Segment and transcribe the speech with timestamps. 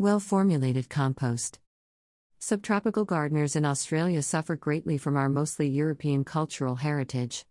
[0.00, 1.58] Well formulated compost.
[2.38, 7.44] Subtropical gardeners in Australia suffer greatly from our mostly European cultural heritage.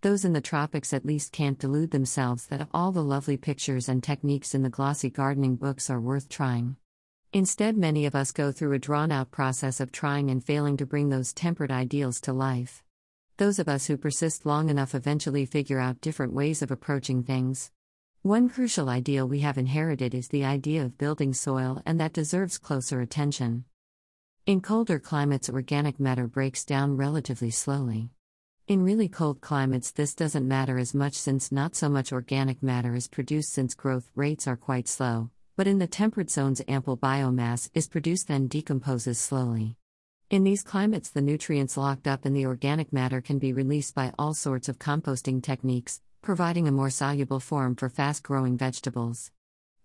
[0.00, 4.02] Those in the tropics at least can't delude themselves that all the lovely pictures and
[4.02, 6.74] techniques in the glossy gardening books are worth trying.
[7.32, 10.84] Instead, many of us go through a drawn out process of trying and failing to
[10.84, 12.82] bring those temperate ideals to life.
[13.36, 17.70] Those of us who persist long enough eventually figure out different ways of approaching things.
[18.24, 22.56] One crucial ideal we have inherited is the idea of building soil, and that deserves
[22.56, 23.64] closer attention.
[24.46, 28.10] In colder climates, organic matter breaks down relatively slowly.
[28.68, 32.94] In really cold climates, this doesn't matter as much since not so much organic matter
[32.94, 37.70] is produced since growth rates are quite slow, but in the temperate zones, ample biomass
[37.74, 39.74] is produced then decomposes slowly.
[40.30, 44.12] In these climates, the nutrients locked up in the organic matter can be released by
[44.16, 49.32] all sorts of composting techniques, providing a more soluble form for fast growing vegetables.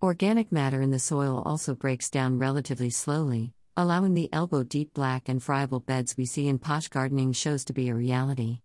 [0.04, 5.28] Organic matter in the soil also breaks down relatively slowly, allowing the elbow deep black
[5.28, 8.60] and friable beds we see in posh gardening shows to be a reality.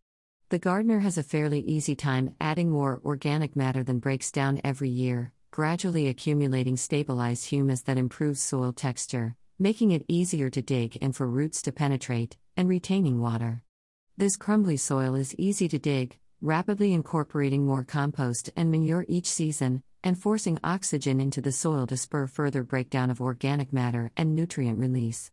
[0.50, 4.91] The gardener has a fairly easy time adding more organic matter than breaks down every
[4.91, 11.16] year, gradually accumulating stabilized humus that improves soil texture, making it easier to dig and
[11.16, 13.62] for roots to penetrate, and retaining water.
[14.19, 19.80] This crumbly soil is easy to dig, rapidly incorporating more compost and manure each season,
[20.02, 24.76] and forcing oxygen into the soil to spur further breakdown of organic matter and nutrient
[24.76, 25.30] release.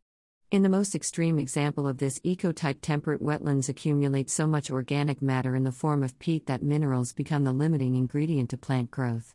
[0.52, 5.56] In the most extreme example of this ecotype, temperate wetlands accumulate so much organic matter
[5.56, 9.34] in the form of peat that minerals become the limiting ingredient to plant growth.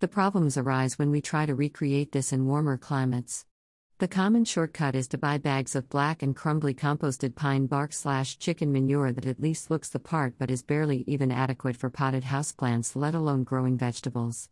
[0.00, 3.46] The problems arise when we try to recreate this in warmer climates.
[4.02, 8.36] The common shortcut is to buy bags of black and crumbly composted pine bark slash
[8.36, 12.24] chicken manure that at least looks the part but is barely even adequate for potted
[12.24, 14.48] houseplants, let alone growing vegetables.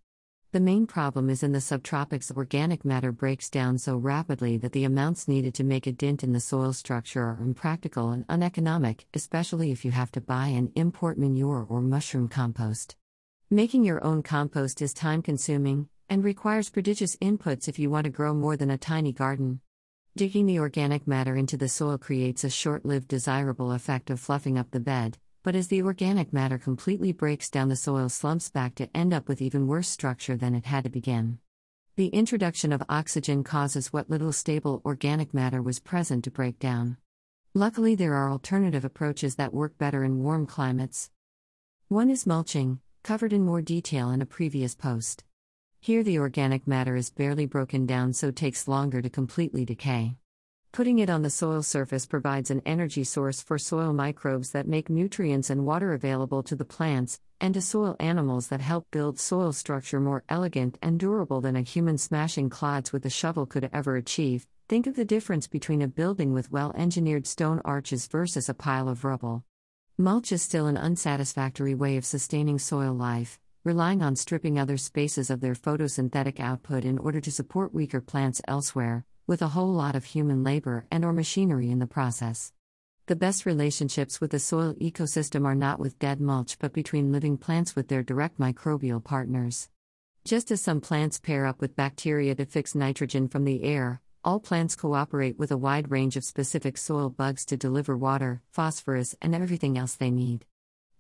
[0.53, 4.85] The main problem is in the subtropics, organic matter breaks down so rapidly that the
[4.85, 9.73] amounts needed to make a dent in the soil structure are impractical and uneconomic, especially
[9.73, 12.95] if you have to buy and import manure or mushroom compost.
[13.51, 18.11] Making your own compost is time consuming, and requires prodigious inputs if you want to
[18.11, 19.61] grow more than a tiny garden.
[20.17, 24.59] Digging the organic matter into the soil creates a short lived desirable effect of fluffing
[24.59, 28.75] up the bed, but as the organic matter completely breaks down, the soil slumps back
[28.75, 31.39] to end up with even worse structure than it had to begin.
[31.95, 36.97] The introduction of oxygen causes what little stable organic matter was present to break down.
[37.55, 41.11] Luckily, there are alternative approaches that work better in warm climates.
[41.89, 45.25] One is mulching, covered in more detail in a previous post.
[45.83, 50.17] Here, the organic matter is barely broken down, so takes longer to completely decay.
[50.73, 54.91] Putting it on the soil surface provides an energy source for soil microbes that make
[54.91, 59.55] nutrients and water available to the plants, and to soil animals that help build soil
[59.55, 63.97] structure more elegant and durable than a human smashing clods with a shovel could ever
[63.97, 64.47] achieve.
[64.69, 68.91] Think of the difference between a building with well engineered stone arches versus a pile
[68.91, 69.45] of rubble.
[69.97, 75.29] Mulch is still an unsatisfactory way of sustaining soil life, relying on stripping other spaces
[75.29, 79.95] of their photosynthetic output in order to support weaker plants elsewhere, with a whole lot
[79.95, 82.55] of human labor and or machinery in the process.
[83.07, 87.37] The best relationships with the soil ecosystem are not with dead mulch but between living
[87.37, 89.69] plants with their direct microbial partners.
[90.25, 94.41] Just as some plants pair up with bacteria to fix nitrogen from the air, all
[94.41, 99.35] plants cooperate with a wide range of specific soil bugs to deliver water, phosphorus, and
[99.35, 100.47] everything else they need.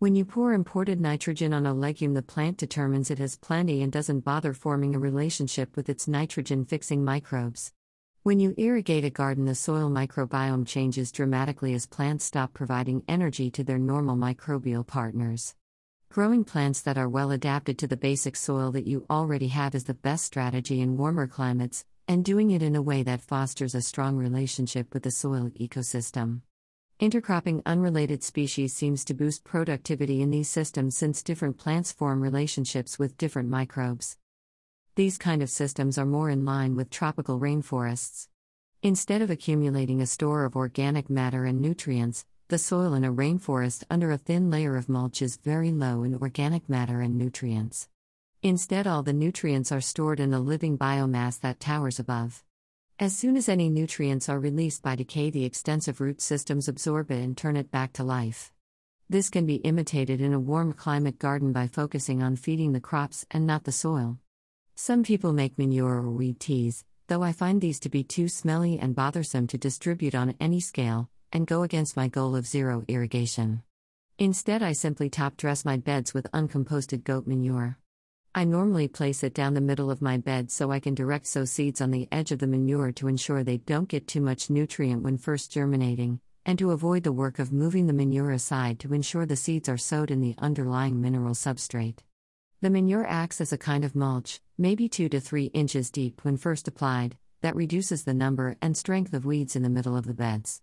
[0.01, 3.93] When you pour imported nitrogen on a legume, the plant determines it has plenty and
[3.93, 7.75] doesn't bother forming a relationship with its nitrogen fixing microbes.
[8.23, 13.51] When you irrigate a garden, the soil microbiome changes dramatically as plants stop providing energy
[13.51, 15.55] to their normal microbial partners.
[16.09, 19.85] Growing plants that are well adapted to the basic soil that you already have is
[19.85, 23.83] the best strategy in warmer climates, and doing it in a way that fosters a
[23.83, 26.41] strong relationship with the soil ecosystem.
[27.01, 32.99] Intercropping unrelated species seems to boost productivity in these systems since different plants form relationships
[32.99, 34.19] with different microbes.
[34.97, 38.29] These kind of systems are more in line with tropical rainforests.
[38.83, 43.83] Instead of accumulating a store of organic matter and nutrients, the soil in a rainforest
[43.89, 47.89] under a thin layer of mulch is very low in organic matter and nutrients.
[48.43, 52.45] Instead, all the nutrients are stored in the living biomass that towers above.
[53.01, 57.25] As soon as any nutrients are released by decay, the extensive root systems absorb it
[57.25, 58.53] and turn it back to life.
[59.09, 63.25] This can be imitated in a warm climate garden by focusing on feeding the crops
[63.31, 64.19] and not the soil.
[64.75, 68.79] Some people make manure or weed teas, though I find these to be too smelly
[68.79, 73.63] and bothersome to distribute on any scale, and go against my goal of zero irrigation.
[74.19, 77.79] Instead, I simply top dress my beds with uncomposted goat manure.
[78.33, 81.45] I normally place it down the middle of my bed so I can direct sow
[81.45, 85.03] seeds on the edge of the manure to ensure they don't get too much nutrient
[85.03, 89.27] when first germinating, and to avoid the work of moving the manure aside to ensure
[89.27, 91.99] the seeds are sowed in the underlying mineral substrate.
[92.61, 96.37] The manure acts as a kind of mulch, maybe 2 to 3 inches deep when
[96.37, 100.15] first applied, that reduces the number and strength of weeds in the middle of the
[100.15, 100.63] beds.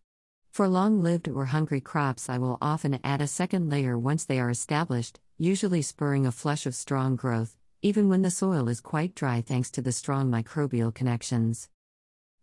[0.51, 4.39] For long lived or hungry crops, I will often add a second layer once they
[4.39, 9.13] are established, usually spurring a flush of strong growth, even when the soil is quite
[9.13, 11.69] dry thanks to the strong microbial connections.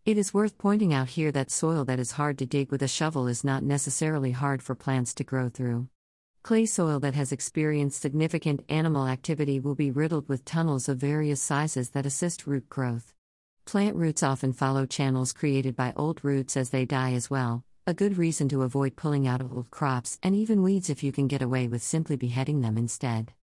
[0.05, 2.87] It is worth pointing out here that soil that is hard to dig with a
[2.87, 5.89] shovel is not necessarily hard for plants to grow through.
[6.43, 11.41] Clay soil that has experienced significant animal activity will be riddled with tunnels of various
[11.41, 13.13] sizes that assist root growth.
[13.65, 17.95] Plant roots often follow channels created by old roots as they die as well, a
[17.95, 21.41] good reason to avoid pulling out old crops and even weeds if you can get
[21.41, 23.33] away with simply beheading them instead.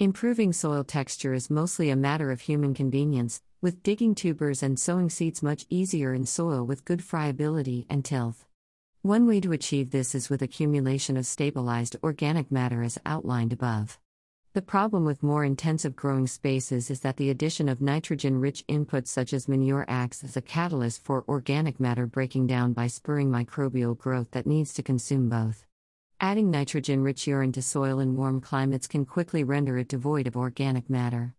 [0.00, 5.08] Improving soil texture is mostly a matter of human convenience, with digging tubers and sowing
[5.08, 8.44] seeds much easier in soil with good friability and tilth.
[9.02, 14.00] One way to achieve this is with accumulation of stabilized organic matter as outlined above.
[14.52, 19.08] The problem with more intensive growing spaces is that the addition of nitrogen rich inputs
[19.08, 23.96] such as manure acts as a catalyst for organic matter breaking down by spurring microbial
[23.96, 25.64] growth that needs to consume both.
[26.20, 30.36] Adding nitrogen rich urine to soil in warm climates can quickly render it devoid of
[30.36, 31.34] organic matter.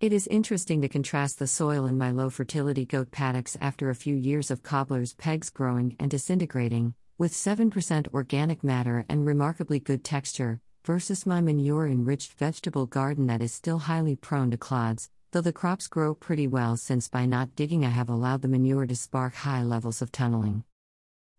[0.00, 3.94] It is interesting to contrast the soil in my low fertility goat paddocks after a
[3.94, 10.04] few years of cobbler's pegs growing and disintegrating, with 7% organic matter and remarkably good
[10.04, 15.40] texture, versus my manure enriched vegetable garden that is still highly prone to clods, though
[15.40, 18.96] the crops grow pretty well since by not digging I have allowed the manure to
[18.96, 20.64] spark high levels of tunneling.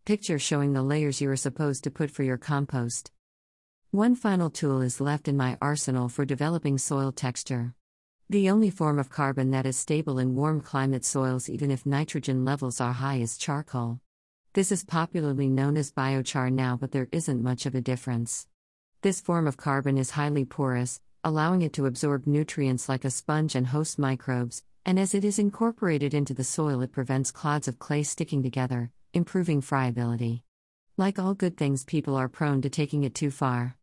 [0.07, 3.12] Picture showing the layers you are supposed to put for your compost.
[3.92, 7.75] One final tool is left in my arsenal for developing soil texture.
[8.30, 12.45] The only form of carbon that is stable in warm climate soils, even if nitrogen
[12.45, 14.00] levels are high, is charcoal.
[14.54, 18.48] This is popularly known as biochar now, but there isn't much of a difference.
[19.01, 23.56] This form of carbon is highly porous, allowing it to absorb nutrients like a sponge
[23.56, 27.77] and host microbes, and as it is incorporated into the soil, it prevents clods of
[27.77, 30.44] clay sticking together, improving friability.
[30.96, 33.75] Like all good things, people are prone to taking it too far.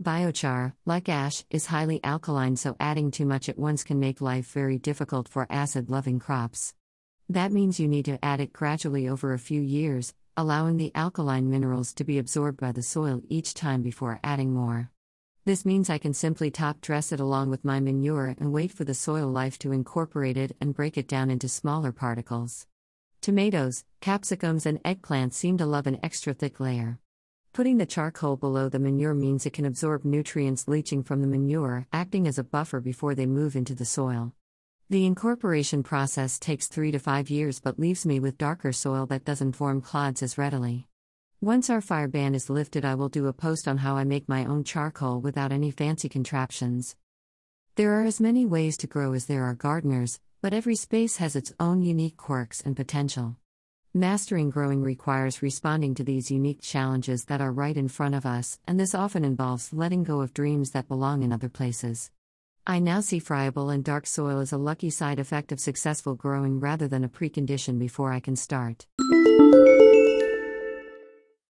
[0.00, 4.52] Biochar, like ash, is highly alkaline, so adding too much at once can make life
[4.52, 6.74] very difficult for acid loving crops.
[7.30, 11.48] That means you need to add it gradually over a few years, allowing the alkaline
[11.48, 14.90] minerals to be absorbed by the soil each time before adding more.
[15.46, 18.84] This means I can simply top dress it along with my manure and wait for
[18.84, 22.66] the soil life to incorporate it and break it down into smaller particles.
[23.24, 26.98] Tomatoes, capsicums, and eggplants seem to love an extra thick layer.
[27.54, 31.86] Putting the charcoal below the manure means it can absorb nutrients leaching from the manure,
[31.90, 34.34] acting as a buffer before they move into the soil.
[34.90, 39.24] The incorporation process takes three to five years but leaves me with darker soil that
[39.24, 40.86] doesn't form clods as readily.
[41.40, 44.28] Once our fire ban is lifted, I will do a post on how I make
[44.28, 46.94] my own charcoal without any fancy contraptions.
[47.76, 51.34] There are as many ways to grow as there are gardeners, but every space has
[51.34, 53.38] its own unique quirks and potential.
[53.94, 58.58] Mastering growing requires responding to these unique challenges that are right in front of us,
[58.68, 62.10] and this often involves letting go of dreams that belong in other places.
[62.66, 66.60] I now see friable and dark soil as a lucky side effect of successful growing
[66.60, 68.86] rather than a precondition before I can start.